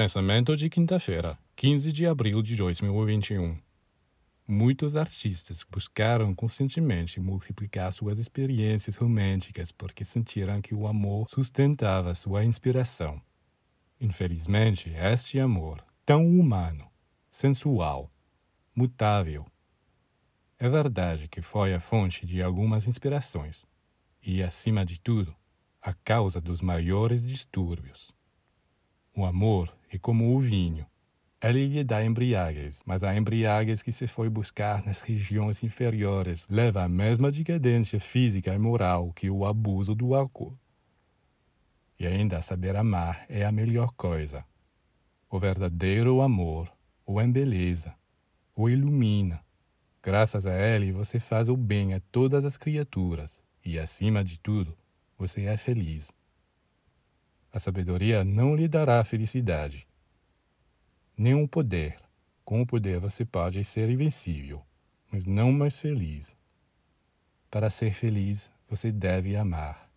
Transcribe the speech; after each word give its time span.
Pensamento 0.00 0.56
de 0.56 0.70
quinta-feira, 0.70 1.38
15 1.54 1.92
de 1.92 2.06
abril 2.06 2.40
de 2.40 2.56
2021. 2.56 3.58
Muitos 4.48 4.96
artistas 4.96 5.62
buscaram 5.62 6.34
constantemente 6.34 7.20
multiplicar 7.20 7.92
suas 7.92 8.18
experiências 8.18 8.96
românticas 8.96 9.70
porque 9.70 10.02
sentiram 10.02 10.62
que 10.62 10.74
o 10.74 10.86
amor 10.86 11.28
sustentava 11.28 12.14
sua 12.14 12.46
inspiração. 12.46 13.20
Infelizmente, 14.00 14.88
este 14.88 15.38
amor, 15.38 15.84
tão 16.06 16.26
humano, 16.26 16.90
sensual, 17.30 18.10
mutável, 18.74 19.44
é 20.58 20.66
verdade 20.66 21.28
que 21.28 21.42
foi 21.42 21.74
a 21.74 21.78
fonte 21.78 22.24
de 22.24 22.42
algumas 22.42 22.86
inspirações 22.86 23.66
e, 24.22 24.42
acima 24.42 24.82
de 24.82 24.98
tudo, 24.98 25.36
a 25.78 25.92
causa 25.92 26.40
dos 26.40 26.62
maiores 26.62 27.26
distúrbios. 27.26 28.10
O 29.14 29.26
amor 29.26 29.78
é 29.90 29.98
como 29.98 30.34
o 30.34 30.40
vinho. 30.40 30.86
Ele 31.42 31.66
lhe 31.66 31.84
dá 31.84 32.04
embriaguez, 32.04 32.82
mas 32.86 33.02
a 33.02 33.16
embriaguez 33.16 33.82
que 33.82 33.92
se 33.92 34.06
foi 34.06 34.28
buscar 34.28 34.84
nas 34.84 35.00
regiões 35.00 35.62
inferiores 35.62 36.46
leva 36.48 36.82
à 36.82 36.88
mesma 36.88 37.30
decadência 37.30 37.98
física 37.98 38.54
e 38.54 38.58
moral 38.58 39.12
que 39.12 39.28
o 39.28 39.44
abuso 39.44 39.94
do 39.94 40.14
álcool. 40.14 40.56
E 41.98 42.06
ainda 42.06 42.40
saber 42.40 42.76
amar 42.76 43.24
é 43.28 43.44
a 43.44 43.52
melhor 43.52 43.92
coisa. 43.92 44.44
O 45.30 45.38
verdadeiro 45.38 46.20
amor 46.20 46.70
o 47.12 47.20
embeleza, 47.20 47.92
o 48.54 48.70
ilumina. 48.70 49.44
Graças 50.00 50.46
a 50.46 50.54
ele 50.56 50.92
você 50.92 51.18
faz 51.18 51.48
o 51.48 51.56
bem 51.56 51.92
a 51.92 52.00
todas 52.12 52.44
as 52.44 52.56
criaturas 52.56 53.40
e, 53.64 53.80
acima 53.80 54.22
de 54.22 54.38
tudo, 54.38 54.78
você 55.18 55.46
é 55.46 55.56
feliz. 55.56 56.12
A 57.52 57.58
sabedoria 57.58 58.22
não 58.22 58.54
lhe 58.54 58.68
dará 58.68 59.02
felicidade, 59.02 59.88
o 61.42 61.46
poder. 61.46 61.98
Com 62.46 62.62
o 62.62 62.66
poder 62.66 62.98
você 62.98 63.26
pode 63.26 63.62
ser 63.62 63.90
invencível, 63.90 64.62
mas 65.12 65.26
não 65.26 65.52
mais 65.52 65.78
feliz. 65.78 66.34
Para 67.50 67.68
ser 67.68 67.92
feliz, 67.92 68.50
você 68.66 68.90
deve 68.90 69.36
amar. 69.36 69.89